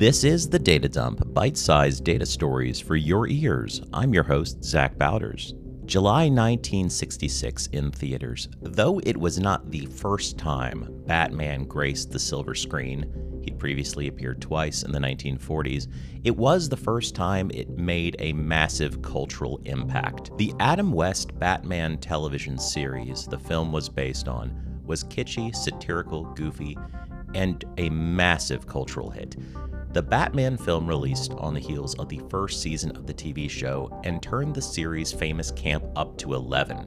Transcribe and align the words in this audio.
This 0.00 0.24
is 0.24 0.48
the 0.48 0.58
Data 0.58 0.88
Dump, 0.88 1.34
bite 1.34 1.58
sized 1.58 2.04
data 2.04 2.24
stories 2.24 2.80
for 2.80 2.96
your 2.96 3.28
ears. 3.28 3.82
I'm 3.92 4.14
your 4.14 4.22
host, 4.22 4.64
Zach 4.64 4.96
Bowders. 4.96 5.52
July 5.84 6.22
1966 6.22 7.66
in 7.66 7.90
theaters. 7.90 8.48
Though 8.62 9.00
it 9.00 9.14
was 9.14 9.38
not 9.38 9.70
the 9.70 9.84
first 9.84 10.38
time 10.38 10.88
Batman 11.06 11.66
graced 11.66 12.12
the 12.12 12.18
silver 12.18 12.54
screen, 12.54 13.12
he'd 13.44 13.58
previously 13.58 14.08
appeared 14.08 14.40
twice 14.40 14.84
in 14.84 14.90
the 14.90 14.98
1940s, 14.98 15.88
it 16.24 16.34
was 16.34 16.70
the 16.70 16.78
first 16.78 17.14
time 17.14 17.50
it 17.52 17.68
made 17.68 18.16
a 18.20 18.32
massive 18.32 19.02
cultural 19.02 19.60
impact. 19.66 20.30
The 20.38 20.54
Adam 20.60 20.92
West 20.92 21.38
Batman 21.38 21.98
television 21.98 22.58
series 22.58 23.26
the 23.26 23.38
film 23.38 23.70
was 23.70 23.90
based 23.90 24.28
on 24.28 24.80
was 24.86 25.04
kitschy, 25.04 25.54
satirical, 25.54 26.24
goofy, 26.24 26.78
and 27.34 27.62
a 27.76 27.90
massive 27.90 28.66
cultural 28.66 29.10
hit. 29.10 29.36
The 29.92 30.02
Batman 30.02 30.56
film 30.56 30.86
released 30.86 31.32
on 31.32 31.52
the 31.52 31.58
heels 31.58 31.96
of 31.96 32.08
the 32.08 32.20
first 32.30 32.62
season 32.62 32.96
of 32.96 33.08
the 33.08 33.14
TV 33.14 33.50
show 33.50 34.00
and 34.04 34.22
turned 34.22 34.54
the 34.54 34.62
series' 34.62 35.12
famous 35.12 35.50
camp 35.50 35.84
up 35.96 36.16
to 36.18 36.34
11. 36.34 36.86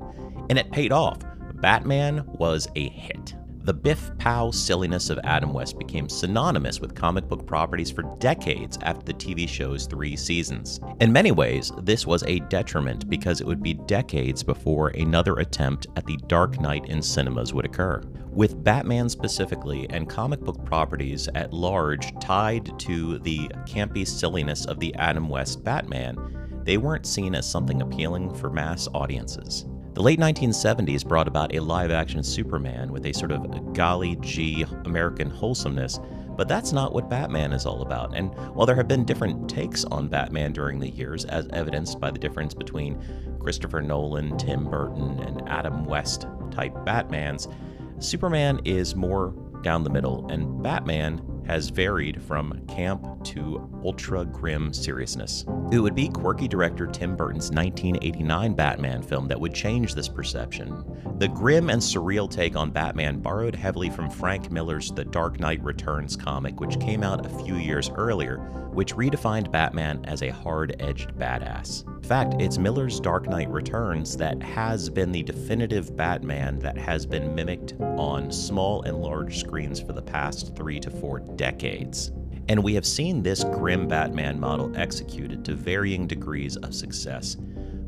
And 0.49 0.57
it 0.57 0.71
paid 0.71 0.93
off. 0.93 1.19
Batman 1.55 2.23
was 2.27 2.69
a 2.75 2.87
hit. 2.87 3.35
The 3.63 3.73
biff 3.73 4.11
pow 4.17 4.51
silliness 4.51 5.09
of 5.09 5.19
Adam 5.23 5.53
West 5.53 5.79
became 5.79 6.09
synonymous 6.09 6.81
with 6.81 6.95
comic 6.95 7.27
book 7.29 7.45
properties 7.45 7.89
for 7.89 8.03
decades 8.19 8.77
after 8.81 9.05
the 9.05 9.13
TV 9.13 9.47
show's 9.47 9.85
three 9.85 10.17
seasons. 10.17 10.81
In 10.99 11.13
many 11.13 11.31
ways, 11.31 11.71
this 11.81 12.05
was 12.05 12.23
a 12.23 12.39
detriment 12.39 13.09
because 13.09 13.39
it 13.39 13.47
would 13.47 13.63
be 13.63 13.73
decades 13.73 14.43
before 14.43 14.89
another 14.89 15.35
attempt 15.35 15.87
at 15.95 16.05
the 16.05 16.17
Dark 16.27 16.59
Knight 16.59 16.85
in 16.89 17.01
cinemas 17.01 17.53
would 17.53 17.65
occur 17.65 18.01
with 18.35 18.63
Batman 18.63 19.07
specifically 19.07 19.87
and 19.91 20.09
comic 20.09 20.39
book 20.39 20.63
properties 20.65 21.29
at 21.35 21.53
large 21.53 22.17
tied 22.19 22.77
to 22.79 23.19
the 23.19 23.47
campy 23.65 24.07
silliness 24.07 24.65
of 24.65 24.79
the 24.79 24.93
Adam 24.95 25.29
West 25.29 25.63
Batman, 25.63 26.17
they 26.63 26.77
weren't 26.77 27.05
seen 27.05 27.35
as 27.35 27.49
something 27.49 27.81
appealing 27.81 28.33
for 28.33 28.49
mass 28.49 28.87
audiences. 28.93 29.65
The 29.93 30.01
late 30.01 30.19
1970s 30.19 31.07
brought 31.07 31.27
about 31.27 31.53
a 31.53 31.59
live 31.59 31.91
action 31.91 32.23
Superman 32.23 32.91
with 32.91 33.05
a 33.05 33.13
sort 33.13 33.31
of 33.31 33.73
golly 33.73 34.15
gee 34.21 34.65
American 34.85 35.29
wholesomeness, 35.29 35.99
but 36.35 36.47
that's 36.47 36.71
not 36.71 36.93
what 36.93 37.11
Batman 37.11 37.53
is 37.53 37.67
all 37.67 37.83
about. 37.83 38.17
And 38.17 38.33
while 38.55 38.65
there 38.65 38.75
have 38.75 38.87
been 38.87 39.05
different 39.05 39.47
takes 39.47 39.85
on 39.85 40.07
Batman 40.07 40.51
during 40.51 40.79
the 40.79 40.89
years, 40.89 41.25
as 41.25 41.47
evidenced 41.53 41.99
by 41.99 42.09
the 42.09 42.17
difference 42.17 42.55
between 42.55 42.99
Christopher 43.39 43.81
Nolan, 43.83 44.35
Tim 44.39 44.67
Burton, 44.67 45.19
and 45.19 45.47
Adam 45.47 45.85
West 45.85 46.25
type 46.49 46.73
Batmans, 46.87 47.53
Superman 47.99 48.61
is 48.65 48.95
more 48.95 49.35
down 49.61 49.83
the 49.83 49.91
middle, 49.91 50.27
and 50.31 50.63
Batman 50.63 51.21
has 51.45 51.69
varied 51.69 52.21
from 52.21 52.65
camp 52.67 53.23
to 53.25 53.69
ultra 53.83 54.25
grim 54.25 54.73
seriousness. 54.73 55.45
It 55.71 55.79
would 55.79 55.95
be 55.95 56.09
quirky 56.09 56.47
director 56.47 56.87
Tim 56.87 57.15
Burton's 57.15 57.51
1989 57.51 58.53
Batman 58.53 59.01
film 59.01 59.27
that 59.27 59.39
would 59.39 59.53
change 59.53 59.93
this 59.95 60.07
perception. 60.07 60.83
The 61.19 61.27
grim 61.27 61.69
and 61.69 61.81
surreal 61.81 62.29
take 62.29 62.55
on 62.55 62.71
Batman 62.71 63.19
borrowed 63.19 63.55
heavily 63.55 63.89
from 63.89 64.09
Frank 64.09 64.51
Miller's 64.51 64.91
The 64.91 65.05
Dark 65.05 65.39
Knight 65.39 65.63
Returns 65.63 66.15
comic, 66.15 66.59
which 66.59 66.79
came 66.79 67.03
out 67.03 67.25
a 67.25 67.43
few 67.43 67.55
years 67.55 67.89
earlier, 67.95 68.37
which 68.71 68.95
redefined 68.95 69.51
Batman 69.51 70.03
as 70.05 70.23
a 70.23 70.29
hard 70.29 70.75
edged 70.79 71.13
badass. 71.15 71.83
In 72.03 72.09
fact, 72.09 72.41
it's 72.41 72.57
Miller's 72.57 72.99
Dark 72.99 73.29
Knight 73.29 73.49
Returns 73.49 74.17
that 74.17 74.43
has 74.43 74.89
been 74.89 75.13
the 75.13 75.23
definitive 75.23 75.95
Batman 75.95 76.59
that 76.59 76.77
has 76.77 77.05
been 77.05 77.33
mimicked 77.33 77.75
on 77.79 78.29
small 78.29 78.81
and 78.81 78.97
large 79.01 79.39
screens 79.39 79.79
for 79.79 79.93
the 79.93 80.01
past 80.01 80.53
three 80.53 80.81
to 80.81 80.91
four 80.91 81.21
decades. 81.21 82.11
And 82.49 82.61
we 82.61 82.73
have 82.73 82.85
seen 82.85 83.23
this 83.23 83.45
grim 83.45 83.87
Batman 83.87 84.37
model 84.37 84.75
executed 84.75 85.45
to 85.45 85.55
varying 85.55 86.05
degrees 86.05 86.57
of 86.57 86.75
success. 86.75 87.37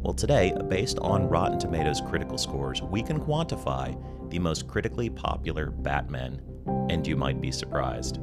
Well, 0.02 0.14
today, 0.14 0.56
based 0.70 0.98
on 1.00 1.28
Rotten 1.28 1.60
Tomatoes 1.60 2.00
critical 2.00 2.38
scores, 2.38 2.82
we 2.82 3.04
can 3.04 3.20
quantify 3.20 4.02
the 4.30 4.40
most 4.40 4.66
critically 4.66 5.10
popular 5.10 5.72
Batman, 5.72 6.42
and 6.90 7.06
you 7.06 7.18
might 7.18 7.42
be 7.42 7.52
surprised. 7.52 8.22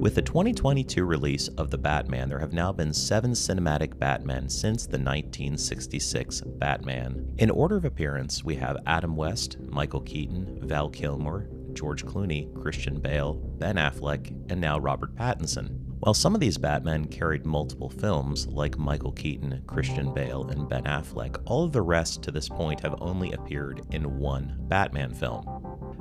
With 0.00 0.14
the 0.14 0.22
2022 0.22 1.04
release 1.04 1.48
of 1.48 1.70
The 1.70 1.76
Batman, 1.76 2.30
there 2.30 2.38
have 2.38 2.54
now 2.54 2.72
been 2.72 2.90
seven 2.90 3.32
cinematic 3.32 3.98
Batmen 3.98 4.48
since 4.48 4.86
the 4.86 4.96
1966 4.96 6.40
Batman. 6.40 7.34
In 7.36 7.50
order 7.50 7.76
of 7.76 7.84
appearance, 7.84 8.42
we 8.42 8.54
have 8.54 8.78
Adam 8.86 9.14
West, 9.14 9.58
Michael 9.60 10.00
Keaton, 10.00 10.58
Val 10.62 10.88
Kilmer, 10.88 11.50
George 11.74 12.06
Clooney, 12.06 12.50
Christian 12.58 12.98
Bale, 12.98 13.34
Ben 13.34 13.76
Affleck, 13.76 14.30
and 14.50 14.58
now 14.58 14.78
Robert 14.78 15.14
Pattinson. 15.16 15.78
While 15.98 16.14
some 16.14 16.34
of 16.34 16.40
these 16.40 16.56
Batmen 16.56 17.04
carried 17.08 17.44
multiple 17.44 17.90
films, 17.90 18.46
like 18.46 18.78
Michael 18.78 19.12
Keaton, 19.12 19.62
Christian 19.66 20.14
Bale, 20.14 20.48
and 20.48 20.66
Ben 20.66 20.84
Affleck, 20.84 21.42
all 21.44 21.64
of 21.64 21.72
the 21.72 21.82
rest 21.82 22.22
to 22.22 22.30
this 22.30 22.48
point 22.48 22.80
have 22.80 23.02
only 23.02 23.32
appeared 23.32 23.82
in 23.90 24.18
one 24.18 24.56
Batman 24.60 25.12
film. 25.12 25.59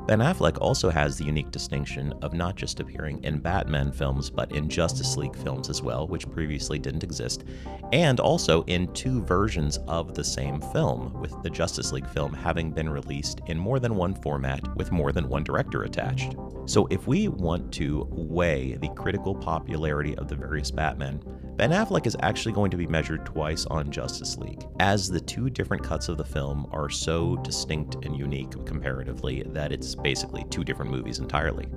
Ben 0.10 0.22
Affleck 0.22 0.58
also 0.60 0.90
has 0.90 1.20
the 1.20 1.24
unique 1.24 1.52
distinction 1.52 2.16
of 2.24 2.34
not 2.34 2.56
just 2.56 2.80
appearing 2.80 3.24
in 3.24 3.38
Batman 3.38 3.92
films, 3.92 4.28
but 4.32 4.52
in 4.52 4.68
Justice 4.68 5.18
League 5.18 5.36
films 5.36 5.70
as 5.70 5.84
well, 5.84 6.08
which 6.08 6.28
previously 6.32 6.80
didn't 6.80 7.04
exist, 7.04 7.44
and 7.92 8.20
also 8.20 8.64
in 8.64 8.92
two 8.94 9.22
versions 9.22 9.78
of 9.88 10.16
the 10.16 10.24
same 10.24 10.62
film, 10.74 11.14
with 11.22 11.40
the 11.44 11.50
Justice 11.52 11.92
League 11.92 12.10
film 12.10 12.34
having 12.34 12.72
been 12.72 12.90
released 12.90 13.42
in 13.46 13.60
more 13.60 13.80
than 13.80 13.94
one 13.94 14.16
format 14.16 14.76
with 14.76 14.92
more 14.92 15.12
than 15.12 15.30
one 15.30 15.44
director 15.44 15.84
attached. 15.84 16.36
So, 16.66 16.88
if 16.90 17.06
we 17.06 17.28
want 17.28 17.72
to 17.74 18.08
weigh 18.10 18.78
the 18.78 18.90
critical 18.96 19.36
popularity 19.36 20.16
of 20.16 20.28
the 20.28 20.36
various 20.36 20.72
Batmen, 20.72 21.22
Ben 21.60 21.72
Affleck 21.72 22.08
is 22.08 22.16
actually 22.22 22.54
going 22.54 22.72
to 22.72 22.78
be 22.78 22.88
measured 22.88 23.26
twice 23.26 23.66
on 23.66 23.92
Justice 23.92 24.38
League, 24.38 24.66
as 24.80 25.10
the 25.10 25.20
two 25.20 25.50
different 25.50 25.84
cuts 25.84 26.08
of 26.08 26.16
the 26.16 26.24
film 26.24 26.66
are 26.72 26.90
so 26.90 27.36
distinct 27.44 27.96
and 28.06 28.16
unique 28.16 28.52
comparatively 28.66 29.44
that 29.48 29.74
it's 29.74 29.94
basically 29.94 30.46
two 30.50 30.64
different 30.64 30.90
movies 30.90 31.20
entirely. 31.20 31.68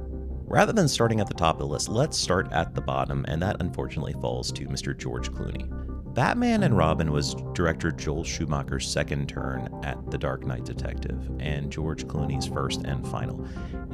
Rather 0.47 0.73
than 0.73 0.87
starting 0.87 1.19
at 1.21 1.27
the 1.27 1.35
top 1.35 1.57
of 1.57 1.59
the 1.59 1.67
list, 1.67 1.89
let's 1.89 2.17
start 2.17 2.47
at 2.53 2.77
the 2.77 2.81
bottom, 2.81 3.25
and 3.27 3.43
that 3.43 3.57
unfortunately 3.59 4.13
falls 4.21 4.53
to 4.53 4.67
Mr. 4.67 4.97
George 4.97 5.33
Clooney. 5.33 5.69
Batman 6.15 6.63
and 6.63 6.77
Robin 6.77 7.11
was 7.11 7.35
director 7.53 7.91
Joel 7.91 8.23
Schumacher's 8.23 8.87
second 8.87 9.29
turn 9.29 9.69
at 9.83 9.99
The 10.13 10.19
Dark 10.19 10.47
Knight 10.47 10.65
Detective, 10.65 11.29
and 11.41 11.73
George 11.73 12.05
Clooney's 12.07 12.47
first 12.47 12.83
and 12.83 13.05
final. 13.09 13.45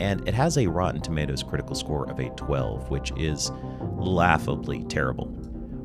And 0.00 0.28
it 0.28 0.34
has 0.34 0.58
a 0.58 0.66
Rotten 0.66 1.00
Tomatoes 1.00 1.42
critical 1.42 1.74
score 1.74 2.10
of 2.10 2.18
a 2.18 2.28
12, 2.30 2.90
which 2.90 3.10
is 3.16 3.50
laughably 3.96 4.84
terrible. 4.84 5.37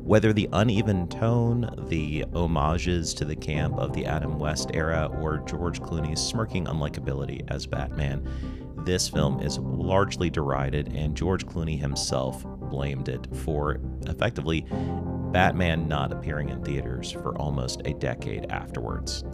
Whether 0.04 0.34
the 0.34 0.50
uneven 0.52 1.08
tone, 1.08 1.86
the 1.88 2.26
homages 2.34 3.14
to 3.14 3.24
the 3.24 3.34
camp 3.34 3.78
of 3.78 3.94
the 3.94 4.04
Adam 4.04 4.38
West 4.38 4.70
era, 4.74 5.10
or 5.22 5.38
George 5.38 5.80
Clooney's 5.80 6.20
smirking 6.20 6.66
unlikability 6.66 7.42
as 7.50 7.64
Batman, 7.64 8.22
this 8.84 9.08
film 9.08 9.40
is 9.40 9.58
largely 9.58 10.28
derided, 10.28 10.92
and 10.94 11.16
George 11.16 11.46
Clooney 11.46 11.80
himself 11.80 12.44
blamed 12.44 13.08
it 13.08 13.26
for 13.34 13.80
effectively 14.02 14.66
Batman 15.32 15.88
not 15.88 16.12
appearing 16.12 16.50
in 16.50 16.62
theaters 16.62 17.10
for 17.10 17.34
almost 17.38 17.80
a 17.86 17.94
decade 17.94 18.52
afterwards. 18.52 19.24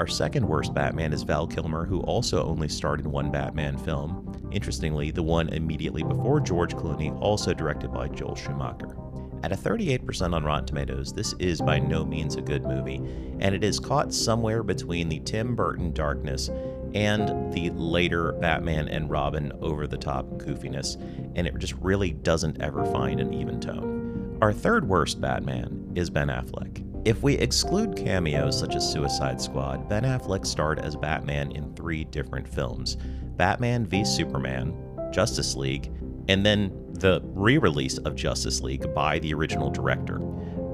Our 0.00 0.08
second 0.08 0.48
worst 0.48 0.74
Batman 0.74 1.12
is 1.12 1.22
Val 1.22 1.46
Kilmer, 1.46 1.86
who 1.86 2.00
also 2.00 2.44
only 2.44 2.68
starred 2.68 2.98
in 2.98 3.12
one 3.12 3.30
Batman 3.30 3.78
film. 3.78 4.50
Interestingly, 4.50 5.12
the 5.12 5.22
one 5.22 5.48
immediately 5.50 6.02
before 6.02 6.40
George 6.40 6.74
Clooney, 6.74 7.16
also 7.20 7.54
directed 7.54 7.92
by 7.92 8.08
Joel 8.08 8.34
Schumacher. 8.34 8.96
At 9.42 9.52
a 9.52 9.56
38% 9.56 10.34
on 10.34 10.44
Rotten 10.44 10.66
Tomatoes, 10.66 11.12
this 11.12 11.32
is 11.38 11.60
by 11.60 11.78
no 11.78 12.04
means 12.04 12.34
a 12.34 12.42
good 12.42 12.64
movie, 12.64 12.96
and 13.38 13.54
it 13.54 13.62
is 13.62 13.78
caught 13.78 14.12
somewhere 14.12 14.62
between 14.62 15.08
the 15.08 15.20
Tim 15.20 15.54
Burton 15.54 15.92
darkness 15.92 16.50
and 16.94 17.52
the 17.52 17.70
later 17.70 18.32
Batman 18.32 18.88
and 18.88 19.08
Robin 19.08 19.52
over 19.60 19.86
the 19.86 19.96
top 19.96 20.26
goofiness, 20.38 20.96
and 21.36 21.46
it 21.46 21.56
just 21.58 21.74
really 21.74 22.12
doesn't 22.12 22.60
ever 22.60 22.84
find 22.86 23.20
an 23.20 23.32
even 23.32 23.60
tone. 23.60 24.38
Our 24.42 24.52
third 24.52 24.88
worst 24.88 25.20
Batman 25.20 25.92
is 25.94 26.10
Ben 26.10 26.28
Affleck. 26.28 26.84
If 27.04 27.22
we 27.22 27.34
exclude 27.34 27.96
cameos 27.96 28.58
such 28.58 28.74
as 28.74 28.90
Suicide 28.90 29.40
Squad, 29.40 29.88
Ben 29.88 30.02
Affleck 30.02 30.44
starred 30.44 30.80
as 30.80 30.96
Batman 30.96 31.52
in 31.52 31.72
three 31.74 32.04
different 32.04 32.46
films 32.46 32.96
Batman 33.36 33.86
v 33.86 34.04
Superman, 34.04 34.74
Justice 35.12 35.54
League, 35.54 35.92
and 36.28 36.44
then 36.44 36.72
the 37.00 37.20
re 37.24 37.58
release 37.58 37.98
of 37.98 38.14
Justice 38.14 38.60
League 38.60 38.94
by 38.94 39.18
the 39.18 39.34
original 39.34 39.70
director. 39.70 40.20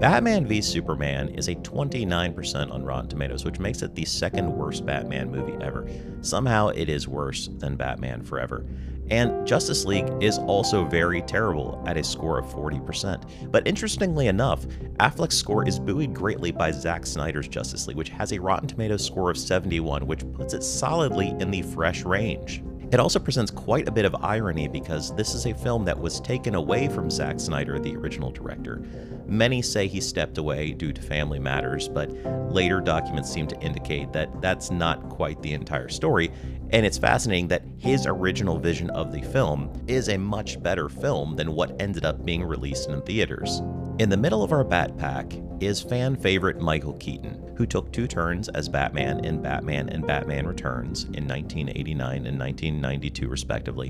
Batman 0.01 0.45
v 0.45 0.61
Superman 0.61 1.29
is 1.31 1.49
a 1.49 1.55
29% 1.55 2.71
on 2.73 2.85
Rotten 2.85 3.09
Tomatoes, 3.09 3.45
which 3.45 3.61
makes 3.61 3.81
it 3.81 3.95
the 3.95 4.05
second 4.05 4.53
worst 4.53 4.85
Batman 4.85 5.31
movie 5.31 5.57
ever. 5.65 5.89
Somehow 6.21 6.69
it 6.69 6.89
is 6.89 7.07
worse 7.07 7.49
than 7.59 7.77
Batman 7.77 8.23
Forever. 8.23 8.67
And 9.11 9.47
Justice 9.47 9.85
League 9.85 10.11
is 10.21 10.39
also 10.39 10.85
very 10.85 11.23
terrible 11.23 11.83
at 11.87 11.97
a 11.97 12.03
score 12.03 12.39
of 12.39 12.47
40%. 12.47 13.51
But 13.53 13.69
interestingly 13.69 14.27
enough, 14.27 14.67
Affleck's 14.99 15.37
score 15.37 15.67
is 15.67 15.79
buoyed 15.79 16.13
greatly 16.13 16.51
by 16.51 16.71
Zack 16.71 17.07
Snyder's 17.07 17.49
Justice 17.49 17.87
League, 17.87 17.97
which 17.97 18.09
has 18.09 18.33
a 18.33 18.41
Rotten 18.41 18.67
Tomatoes 18.67 19.05
score 19.05 19.31
of 19.31 19.39
71, 19.39 20.07
which 20.07 20.31
puts 20.33 20.55
it 20.55 20.63
solidly 20.63 21.29
in 21.39 21.51
the 21.51 21.63
fresh 21.63 22.03
range. 22.03 22.63
It 22.95 23.01
also 23.01 23.19
presents 23.19 23.51
quite 23.51 23.89
a 23.89 23.91
bit 23.91 24.05
of 24.05 24.15
irony 24.23 24.69
because 24.69 25.13
this 25.17 25.35
is 25.35 25.47
a 25.47 25.53
film 25.53 25.85
that 25.85 25.99
was 25.99 26.21
taken 26.21 26.55
away 26.55 26.87
from 26.87 27.11
Zack 27.11 27.41
Snyder, 27.41 27.81
the 27.81 27.97
original 27.97 28.31
director. 28.31 28.85
Many 29.27 29.63
say 29.63 29.89
he 29.89 30.01
stepped 30.01 30.39
away 30.39 30.71
due 30.71 30.93
to 30.93 31.03
family 31.03 31.41
matters, 31.41 31.89
but 31.89 32.09
later 32.53 32.81
documents 32.81 33.33
seem 33.33 33.49
to 33.49 33.61
indicate 33.61 34.13
that 34.13 34.41
that's 34.41 34.71
not 34.71 35.09
quite 35.09 35.43
the 35.43 35.55
entire 35.55 35.89
story, 35.89 36.31
and 36.71 36.87
it's 36.87 36.97
fascinating 36.97 37.49
that 37.49 37.65
his 37.79 38.07
original 38.07 38.61
vision 38.61 38.91
of 38.91 39.11
the 39.11 39.23
film 39.23 39.73
is 39.89 40.09
a 40.09 40.17
much 40.17 40.63
better 40.63 40.89
film 40.89 41.35
than 41.35 41.53
what 41.53 41.75
ended 41.83 42.05
up 42.05 42.25
being 42.25 42.45
released 42.45 42.89
in 42.91 43.03
theaters. 43.03 43.61
In 44.01 44.09
the 44.09 44.17
middle 44.17 44.43
of 44.43 44.51
our 44.51 44.65
Bat 44.65 44.99
Pack 44.99 45.35
is 45.61 45.81
fan 45.81 46.17
favorite 46.17 46.61
Michael 46.61 46.95
Keaton, 46.95 47.55
who 47.57 47.65
took 47.65 47.93
two 47.93 48.09
turns 48.09 48.49
as 48.49 48.69
Batman 48.69 49.25
in 49.25 49.41
Batman 49.41 49.89
and 49.89 50.05
Batman 50.05 50.49
Returns 50.49 51.05
in 51.05 51.29
1989 51.29 52.27
and 52.27 52.37
1992, 52.37 53.29
respectively, 53.29 53.89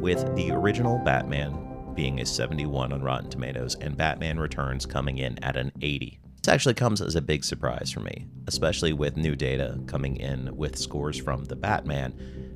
with 0.00 0.36
the 0.36 0.52
original 0.52 0.98
Batman 1.04 1.92
being 1.96 2.20
a 2.20 2.26
71 2.26 2.92
on 2.92 3.02
Rotten 3.02 3.28
Tomatoes 3.28 3.74
and 3.80 3.96
Batman 3.96 4.38
Returns 4.38 4.86
coming 4.86 5.18
in 5.18 5.42
at 5.42 5.56
an 5.56 5.72
80. 5.82 6.20
This 6.44 6.54
actually 6.54 6.74
comes 6.74 7.00
as 7.00 7.16
a 7.16 7.20
big 7.20 7.42
surprise 7.42 7.90
for 7.90 8.00
me, 8.00 8.26
especially 8.46 8.92
with 8.92 9.16
new 9.16 9.34
data 9.34 9.80
coming 9.88 10.16
in 10.16 10.56
with 10.56 10.78
scores 10.78 11.18
from 11.18 11.46
the 11.46 11.56
Batman. 11.56 12.14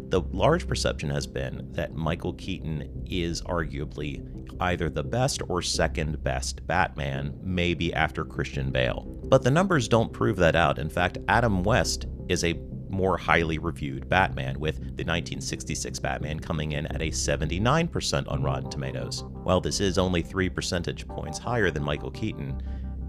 The 0.08 0.22
large 0.32 0.68
perception 0.68 1.10
has 1.10 1.26
been 1.26 1.68
that 1.72 1.94
Michael 1.94 2.34
Keaton 2.34 3.04
is 3.10 3.42
arguably 3.42 4.24
either 4.60 4.88
the 4.88 5.02
best 5.02 5.42
or 5.48 5.60
second 5.62 6.22
best 6.22 6.64
Batman, 6.66 7.36
maybe 7.42 7.92
after 7.92 8.24
Christian 8.24 8.70
Bale. 8.70 9.04
But 9.24 9.42
the 9.42 9.50
numbers 9.50 9.88
don't 9.88 10.12
prove 10.12 10.36
that 10.36 10.54
out. 10.54 10.78
In 10.78 10.88
fact, 10.88 11.18
Adam 11.28 11.64
West 11.64 12.06
is 12.28 12.44
a 12.44 12.60
more 12.88 13.16
highly 13.16 13.58
reviewed 13.58 14.08
Batman, 14.08 14.60
with 14.60 14.76
the 14.76 15.04
1966 15.04 15.98
Batman 15.98 16.38
coming 16.38 16.72
in 16.72 16.86
at 16.86 17.02
a 17.02 17.08
79% 17.08 18.30
on 18.30 18.42
Rotten 18.42 18.70
Tomatoes. 18.70 19.24
While 19.42 19.60
this 19.60 19.80
is 19.80 19.98
only 19.98 20.22
3 20.22 20.48
percentage 20.48 21.08
points 21.08 21.38
higher 21.38 21.72
than 21.72 21.82
Michael 21.82 22.12
Keaton, 22.12 22.62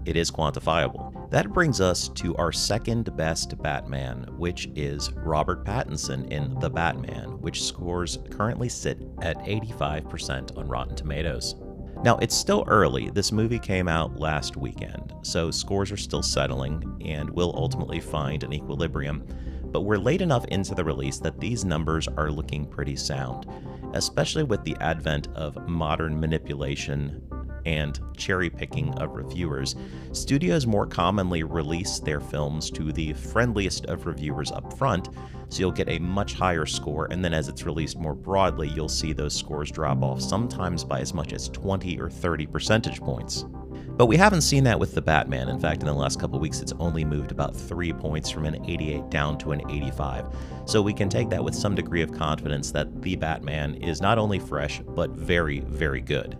it 0.06 0.16
is 0.16 0.30
quantifiable. 0.30 1.30
That 1.30 1.52
brings 1.52 1.80
us 1.80 2.08
to 2.10 2.36
our 2.36 2.52
second 2.52 3.14
best 3.16 3.60
Batman, 3.60 4.26
which 4.38 4.70
is 4.76 5.12
Robert 5.12 5.64
Pattinson 5.64 6.30
in 6.30 6.58
The 6.60 6.70
Batman, 6.70 7.40
which 7.40 7.64
scores 7.64 8.18
currently 8.30 8.68
sit 8.68 9.02
at 9.20 9.36
85% 9.38 10.56
on 10.56 10.68
Rotten 10.68 10.94
Tomatoes. 10.94 11.56
Now, 12.04 12.18
it's 12.18 12.36
still 12.36 12.64
early. 12.68 13.10
This 13.10 13.32
movie 13.32 13.58
came 13.58 13.88
out 13.88 14.20
last 14.20 14.56
weekend, 14.56 15.12
so 15.22 15.50
scores 15.50 15.90
are 15.90 15.96
still 15.96 16.22
settling 16.22 17.02
and 17.04 17.28
will 17.30 17.52
ultimately 17.56 18.00
find 18.00 18.44
an 18.44 18.52
equilibrium. 18.52 19.26
But 19.64 19.80
we're 19.80 19.98
late 19.98 20.22
enough 20.22 20.44
into 20.46 20.74
the 20.74 20.84
release 20.84 21.18
that 21.18 21.40
these 21.40 21.64
numbers 21.64 22.06
are 22.06 22.30
looking 22.30 22.66
pretty 22.66 22.96
sound, 22.96 23.46
especially 23.94 24.44
with 24.44 24.62
the 24.62 24.76
advent 24.80 25.28
of 25.34 25.68
modern 25.68 26.20
manipulation 26.20 27.20
and 27.66 28.00
cherry 28.16 28.48
picking 28.48 28.94
of 28.94 29.14
reviewers, 29.14 29.74
studios 30.12 30.66
more 30.66 30.86
commonly 30.86 31.42
release 31.42 31.98
their 31.98 32.20
films 32.20 32.70
to 32.70 32.92
the 32.92 33.12
friendliest 33.12 33.84
of 33.86 34.06
reviewers 34.06 34.52
up 34.52 34.72
front, 34.78 35.08
so 35.48 35.60
you'll 35.60 35.72
get 35.72 35.88
a 35.88 35.98
much 35.98 36.34
higher 36.34 36.64
score, 36.64 37.08
and 37.10 37.24
then 37.24 37.34
as 37.34 37.48
it's 37.48 37.66
released 37.66 37.98
more 37.98 38.14
broadly, 38.14 38.68
you'll 38.68 38.88
see 38.88 39.12
those 39.12 39.34
scores 39.34 39.70
drop 39.70 40.02
off, 40.02 40.20
sometimes 40.20 40.84
by 40.84 41.00
as 41.00 41.12
much 41.12 41.32
as 41.32 41.48
20 41.48 42.00
or 42.00 42.08
30 42.08 42.46
percentage 42.46 43.00
points. 43.00 43.44
But 43.96 44.06
we 44.06 44.16
haven't 44.16 44.42
seen 44.42 44.64
that 44.64 44.78
with 44.78 44.94
the 44.94 45.00
Batman. 45.00 45.48
In 45.48 45.58
fact, 45.58 45.80
in 45.80 45.86
the 45.86 45.94
last 45.94 46.20
couple 46.20 46.38
weeks, 46.38 46.60
it's 46.60 46.74
only 46.78 47.04
moved 47.04 47.32
about 47.32 47.56
three 47.56 47.92
points 47.92 48.30
from 48.30 48.44
an 48.44 48.62
88 48.68 49.08
down 49.08 49.38
to 49.38 49.52
an 49.52 49.62
85. 49.70 50.26
So 50.66 50.82
we 50.82 50.92
can 50.92 51.08
take 51.08 51.30
that 51.30 51.42
with 51.42 51.54
some 51.54 51.74
degree 51.74 52.02
of 52.02 52.12
confidence 52.12 52.70
that 52.72 53.00
the 53.00 53.16
Batman 53.16 53.74
is 53.76 54.02
not 54.02 54.18
only 54.18 54.38
fresh, 54.38 54.80
but 54.80 55.10
very, 55.10 55.60
very 55.60 56.02
good. 56.02 56.36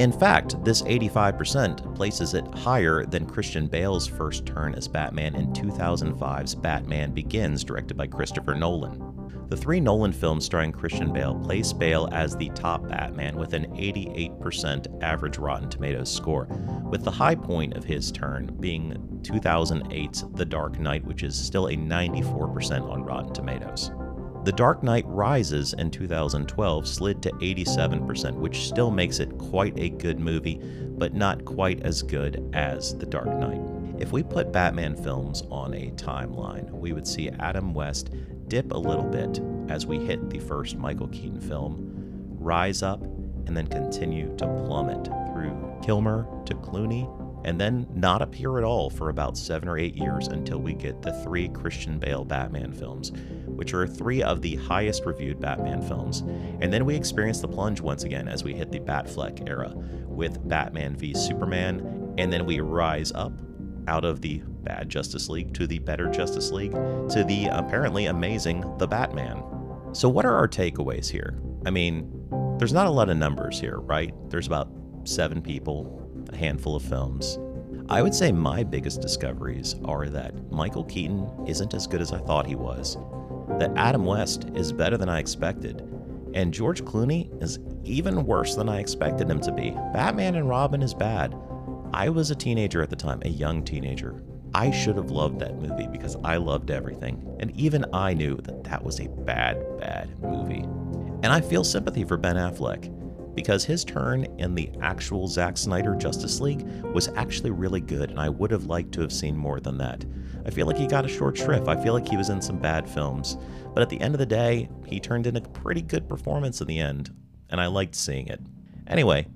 In 0.00 0.12
fact, 0.12 0.64
this 0.64 0.80
85% 0.80 1.94
places 1.94 2.32
it 2.32 2.46
higher 2.54 3.04
than 3.04 3.26
Christian 3.26 3.66
Bale's 3.66 4.06
first 4.06 4.46
turn 4.46 4.74
as 4.74 4.88
Batman 4.88 5.34
in 5.34 5.52
2005's 5.52 6.54
Batman 6.54 7.12
Begins, 7.12 7.62
directed 7.62 7.98
by 7.98 8.06
Christopher 8.06 8.54
Nolan. 8.54 9.44
The 9.50 9.58
three 9.58 9.78
Nolan 9.78 10.14
films 10.14 10.46
starring 10.46 10.72
Christian 10.72 11.12
Bale 11.12 11.34
place 11.34 11.74
Bale 11.74 12.08
as 12.12 12.34
the 12.34 12.48
top 12.54 12.88
Batman 12.88 13.36
with 13.36 13.52
an 13.52 13.66
88% 13.76 15.02
average 15.02 15.36
Rotten 15.36 15.68
Tomatoes 15.68 16.10
score, 16.10 16.46
with 16.88 17.04
the 17.04 17.10
high 17.10 17.34
point 17.34 17.74
of 17.74 17.84
his 17.84 18.10
turn 18.10 18.56
being 18.58 19.20
2008's 19.20 20.24
The 20.32 20.46
Dark 20.46 20.78
Knight, 20.78 21.04
which 21.04 21.22
is 21.22 21.36
still 21.36 21.66
a 21.66 21.76
94% 21.76 22.88
on 22.88 23.02
Rotten 23.02 23.34
Tomatoes. 23.34 23.90
The 24.42 24.52
Dark 24.52 24.82
Knight 24.82 25.04
Rises 25.06 25.74
in 25.74 25.90
2012 25.90 26.88
slid 26.88 27.22
to 27.22 27.30
87%, 27.32 28.34
which 28.36 28.66
still 28.66 28.90
makes 28.90 29.18
it 29.18 29.36
quite 29.36 29.78
a 29.78 29.90
good 29.90 30.18
movie, 30.18 30.58
but 30.96 31.12
not 31.12 31.44
quite 31.44 31.82
as 31.82 32.00
good 32.00 32.48
as 32.54 32.96
The 32.96 33.04
Dark 33.04 33.26
Knight. 33.26 33.60
If 34.00 34.12
we 34.12 34.22
put 34.22 34.50
Batman 34.50 34.96
films 34.96 35.42
on 35.50 35.74
a 35.74 35.90
timeline, 35.90 36.70
we 36.70 36.94
would 36.94 37.06
see 37.06 37.28
Adam 37.38 37.74
West 37.74 38.14
dip 38.48 38.72
a 38.72 38.78
little 38.78 39.04
bit 39.04 39.42
as 39.68 39.84
we 39.84 39.98
hit 39.98 40.30
the 40.30 40.38
first 40.38 40.78
Michael 40.78 41.08
Keaton 41.08 41.42
film, 41.42 41.76
rise 42.38 42.82
up, 42.82 43.02
and 43.02 43.54
then 43.54 43.66
continue 43.66 44.34
to 44.38 44.46
plummet 44.46 45.04
through 45.34 45.78
Kilmer 45.82 46.26
to 46.46 46.54
Clooney 46.54 47.06
and 47.44 47.60
then 47.60 47.86
not 47.94 48.22
appear 48.22 48.58
at 48.58 48.64
all 48.64 48.90
for 48.90 49.08
about 49.08 49.36
seven 49.36 49.68
or 49.68 49.78
eight 49.78 49.96
years 49.96 50.28
until 50.28 50.58
we 50.58 50.74
get 50.74 51.02
the 51.02 51.12
three 51.22 51.48
Christian 51.48 51.98
Bale 51.98 52.24
Batman 52.24 52.72
films, 52.72 53.12
which 53.46 53.74
are 53.74 53.86
three 53.86 54.22
of 54.22 54.42
the 54.42 54.56
highest 54.56 55.06
reviewed 55.06 55.40
Batman 55.40 55.82
films. 55.82 56.20
And 56.60 56.72
then 56.72 56.84
we 56.84 56.94
experience 56.94 57.40
the 57.40 57.48
plunge 57.48 57.80
once 57.80 58.04
again 58.04 58.28
as 58.28 58.44
we 58.44 58.54
hit 58.54 58.70
the 58.70 58.80
Batfleck 58.80 59.48
era 59.48 59.72
with 60.06 60.46
Batman 60.48 60.96
v 60.96 61.14
Superman, 61.14 62.14
and 62.18 62.32
then 62.32 62.44
we 62.44 62.60
rise 62.60 63.12
up 63.12 63.32
out 63.88 64.04
of 64.04 64.20
the 64.20 64.42
bad 64.62 64.88
Justice 64.88 65.28
League 65.28 65.54
to 65.54 65.66
the 65.66 65.78
better 65.78 66.08
Justice 66.10 66.50
League 66.50 66.72
to 66.72 67.24
the 67.26 67.46
apparently 67.46 68.06
amazing 68.06 68.64
The 68.78 68.86
Batman. 68.86 69.42
So, 69.92 70.08
what 70.08 70.24
are 70.24 70.34
our 70.34 70.46
takeaways 70.46 71.08
here? 71.08 71.40
I 71.66 71.70
mean, 71.70 72.10
there's 72.58 72.72
not 72.72 72.86
a 72.86 72.90
lot 72.90 73.08
of 73.08 73.16
numbers 73.16 73.58
here, 73.58 73.78
right? 73.78 74.14
There's 74.28 74.46
about 74.46 74.70
seven 75.04 75.42
people 75.42 75.99
a 76.28 76.36
handful 76.36 76.76
of 76.76 76.82
films. 76.82 77.38
I 77.88 78.02
would 78.02 78.14
say 78.14 78.30
my 78.30 78.62
biggest 78.62 79.00
discoveries 79.00 79.74
are 79.84 80.08
that 80.08 80.52
Michael 80.52 80.84
Keaton 80.84 81.28
isn't 81.46 81.74
as 81.74 81.86
good 81.86 82.00
as 82.00 82.12
I 82.12 82.18
thought 82.18 82.46
he 82.46 82.54
was, 82.54 82.96
that 83.58 83.72
Adam 83.76 84.04
West 84.04 84.48
is 84.54 84.72
better 84.72 84.96
than 84.96 85.08
I 85.08 85.18
expected, 85.18 85.80
and 86.34 86.54
George 86.54 86.84
Clooney 86.84 87.42
is 87.42 87.58
even 87.84 88.24
worse 88.24 88.54
than 88.54 88.68
I 88.68 88.78
expected 88.78 89.28
him 89.28 89.40
to 89.40 89.52
be. 89.52 89.70
Batman 89.92 90.36
and 90.36 90.48
Robin 90.48 90.82
is 90.82 90.94
bad. 90.94 91.34
I 91.92 92.08
was 92.08 92.30
a 92.30 92.36
teenager 92.36 92.82
at 92.82 92.90
the 92.90 92.96
time, 92.96 93.20
a 93.24 93.28
young 93.28 93.64
teenager. 93.64 94.22
I 94.54 94.70
should 94.70 94.96
have 94.96 95.10
loved 95.10 95.40
that 95.40 95.56
movie 95.56 95.88
because 95.88 96.16
I 96.22 96.36
loved 96.36 96.70
everything, 96.70 97.36
and 97.40 97.50
even 97.56 97.84
I 97.92 98.14
knew 98.14 98.36
that 98.36 98.64
that 98.64 98.84
was 98.84 99.00
a 99.00 99.08
bad, 99.08 99.58
bad 99.78 100.16
movie. 100.22 100.62
And 101.22 101.26
I 101.26 101.40
feel 101.40 101.64
sympathy 101.64 102.04
for 102.04 102.16
Ben 102.16 102.36
Affleck 102.36 102.99
because 103.34 103.64
his 103.64 103.84
turn 103.84 104.24
in 104.38 104.54
the 104.54 104.70
actual 104.80 105.28
Zack 105.28 105.56
Snyder 105.56 105.94
Justice 105.94 106.40
League 106.40 106.66
was 106.92 107.08
actually 107.08 107.50
really 107.50 107.80
good, 107.80 108.10
and 108.10 108.20
I 108.20 108.28
would 108.28 108.50
have 108.50 108.66
liked 108.66 108.92
to 108.92 109.00
have 109.00 109.12
seen 109.12 109.36
more 109.36 109.60
than 109.60 109.78
that. 109.78 110.04
I 110.44 110.50
feel 110.50 110.66
like 110.66 110.76
he 110.76 110.86
got 110.86 111.04
a 111.04 111.08
short 111.08 111.36
shrift. 111.36 111.68
I 111.68 111.82
feel 111.82 111.92
like 111.92 112.08
he 112.08 112.16
was 112.16 112.30
in 112.30 112.40
some 112.40 112.58
bad 112.58 112.88
films. 112.88 113.36
But 113.74 113.82
at 113.82 113.88
the 113.88 114.00
end 114.00 114.14
of 114.14 114.18
the 114.18 114.26
day, 114.26 114.68
he 114.86 114.98
turned 114.98 115.26
in 115.26 115.36
a 115.36 115.40
pretty 115.40 115.82
good 115.82 116.08
performance 116.08 116.60
in 116.60 116.66
the 116.66 116.78
end, 116.78 117.14
and 117.50 117.60
I 117.60 117.66
liked 117.66 117.94
seeing 117.94 118.26
it. 118.26 118.40
Anyway, 118.86 119.26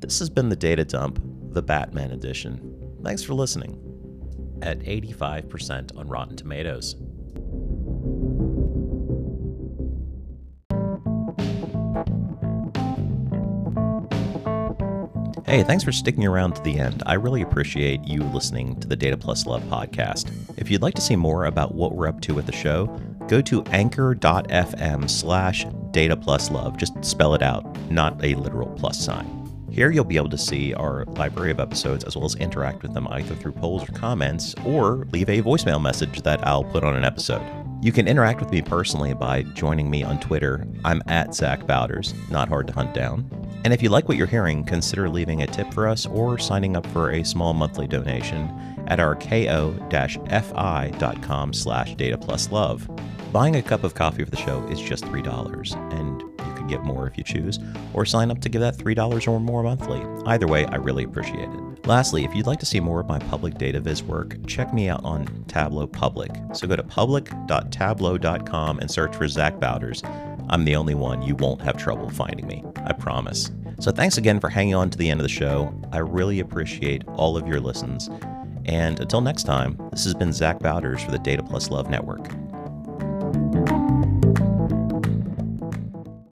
this 0.00 0.18
has 0.18 0.30
been 0.30 0.48
the 0.48 0.56
Data 0.56 0.84
Dump, 0.84 1.20
the 1.52 1.62
Batman 1.62 2.10
edition. 2.10 2.96
Thanks 3.02 3.22
for 3.22 3.34
listening. 3.34 3.80
At 4.62 4.80
85% 4.80 5.96
on 5.96 6.08
Rotten 6.08 6.36
Tomatoes. 6.36 6.96
Hey, 15.46 15.62
thanks 15.62 15.84
for 15.84 15.92
sticking 15.92 16.24
around 16.24 16.54
to 16.54 16.62
the 16.62 16.78
end. 16.78 17.02
I 17.04 17.14
really 17.14 17.42
appreciate 17.42 18.02
you 18.08 18.22
listening 18.22 18.80
to 18.80 18.88
the 18.88 18.96
Data 18.96 19.18
Plus 19.18 19.44
Love 19.44 19.62
podcast. 19.64 20.32
If 20.56 20.70
you'd 20.70 20.80
like 20.80 20.94
to 20.94 21.02
see 21.02 21.16
more 21.16 21.44
about 21.44 21.74
what 21.74 21.94
we're 21.94 22.08
up 22.08 22.22
to 22.22 22.32
with 22.32 22.46
the 22.46 22.52
show, 22.52 22.86
go 23.28 23.42
to 23.42 23.62
anchor.fm 23.64 25.10
slash 25.10 25.66
data 25.90 26.16
plus 26.16 26.50
love. 26.50 26.78
Just 26.78 27.04
spell 27.04 27.34
it 27.34 27.42
out, 27.42 27.66
not 27.90 28.24
a 28.24 28.34
literal 28.36 28.68
plus 28.70 28.98
sign. 28.98 29.26
Here 29.70 29.90
you'll 29.90 30.04
be 30.04 30.16
able 30.16 30.30
to 30.30 30.38
see 30.38 30.72
our 30.72 31.04
library 31.04 31.50
of 31.50 31.60
episodes 31.60 32.04
as 32.04 32.16
well 32.16 32.24
as 32.24 32.36
interact 32.36 32.80
with 32.80 32.94
them 32.94 33.06
either 33.10 33.34
through 33.34 33.52
polls 33.52 33.86
or 33.86 33.92
comments 33.92 34.54
or 34.64 35.06
leave 35.12 35.28
a 35.28 35.42
voicemail 35.42 35.82
message 35.82 36.22
that 36.22 36.46
I'll 36.46 36.64
put 36.64 36.84
on 36.84 36.96
an 36.96 37.04
episode. 37.04 37.42
You 37.84 37.92
can 37.92 38.08
interact 38.08 38.40
with 38.40 38.50
me 38.50 38.62
personally 38.62 39.12
by 39.12 39.42
joining 39.42 39.90
me 39.90 40.02
on 40.02 40.18
Twitter. 40.18 40.66
I'm 40.86 41.02
at 41.06 41.34
Zach 41.34 41.66
Bowders, 41.66 42.14
not 42.30 42.48
hard 42.48 42.66
to 42.68 42.72
hunt 42.72 42.94
down. 42.94 43.28
And 43.62 43.74
if 43.74 43.82
you 43.82 43.90
like 43.90 44.08
what 44.08 44.16
you're 44.16 44.26
hearing, 44.26 44.64
consider 44.64 45.06
leaving 45.06 45.42
a 45.42 45.46
tip 45.46 45.70
for 45.74 45.86
us 45.86 46.06
or 46.06 46.38
signing 46.38 46.76
up 46.76 46.86
for 46.86 47.10
a 47.10 47.22
small 47.22 47.52
monthly 47.52 47.86
donation 47.86 48.48
at 48.86 49.00
our 49.00 49.14
ko-fi.com 49.16 49.52
slash 51.52 51.94
data 51.96 52.16
plus 52.16 52.50
love. 52.50 52.88
Buying 53.34 53.56
a 53.56 53.62
cup 53.62 53.84
of 53.84 53.92
coffee 53.92 54.24
for 54.24 54.30
the 54.30 54.38
show 54.38 54.66
is 54.68 54.80
just 54.80 55.04
$3, 55.04 55.92
and 55.92 56.33
can 56.64 56.78
get 56.78 56.84
more 56.84 57.06
if 57.06 57.16
you 57.18 57.24
choose, 57.24 57.58
or 57.92 58.04
sign 58.04 58.30
up 58.30 58.40
to 58.40 58.48
give 58.48 58.60
that 58.60 58.76
$3 58.76 59.28
or 59.28 59.40
more 59.40 59.62
monthly. 59.62 60.02
Either 60.26 60.46
way, 60.46 60.64
I 60.66 60.76
really 60.76 61.04
appreciate 61.04 61.48
it. 61.48 61.86
Lastly, 61.86 62.24
if 62.24 62.34
you'd 62.34 62.46
like 62.46 62.60
to 62.60 62.66
see 62.66 62.80
more 62.80 63.00
of 63.00 63.06
my 63.06 63.18
public 63.18 63.58
data 63.58 63.78
viz 63.80 64.02
work, 64.02 64.36
check 64.46 64.72
me 64.72 64.88
out 64.88 65.04
on 65.04 65.44
Tableau 65.48 65.86
Public. 65.86 66.30
So 66.54 66.66
go 66.66 66.76
to 66.76 66.82
public.tableau.com 66.82 68.78
and 68.78 68.90
search 68.90 69.14
for 69.14 69.28
Zach 69.28 69.60
Bowders. 69.60 70.02
I'm 70.48 70.64
the 70.64 70.76
only 70.76 70.94
one. 70.94 71.22
You 71.22 71.34
won't 71.36 71.60
have 71.62 71.76
trouble 71.76 72.08
finding 72.08 72.46
me. 72.46 72.64
I 72.84 72.92
promise. 72.92 73.50
So 73.80 73.90
thanks 73.90 74.16
again 74.16 74.40
for 74.40 74.48
hanging 74.48 74.74
on 74.74 74.88
to 74.90 74.98
the 74.98 75.10
end 75.10 75.20
of 75.20 75.24
the 75.24 75.28
show. 75.28 75.78
I 75.92 75.98
really 75.98 76.40
appreciate 76.40 77.04
all 77.08 77.36
of 77.36 77.46
your 77.46 77.60
listens. 77.60 78.08
And 78.66 78.98
until 79.00 79.20
next 79.20 79.42
time, 79.42 79.76
this 79.90 80.04
has 80.04 80.14
been 80.14 80.32
Zach 80.32 80.60
Bowders 80.60 81.02
for 81.02 81.10
the 81.10 81.18
Data 81.18 81.42
Plus 81.42 81.70
Love 81.70 81.90
Network. 81.90 82.30